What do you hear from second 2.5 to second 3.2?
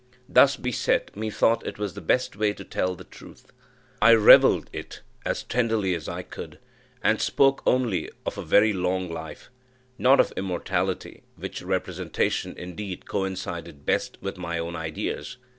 to tell the